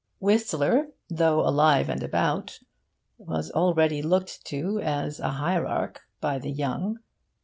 Whistler, 0.17 0.87
though 1.09 1.41
alive 1.47 1.87
and 1.87 2.01
about, 2.01 2.59
was 3.19 3.51
already 3.51 4.01
looked 4.01 4.43
to 4.45 4.79
as 4.81 5.19
a 5.19 5.29
hierarch 5.33 6.01
by 6.19 6.39
the 6.39 6.49
young. 6.51 6.97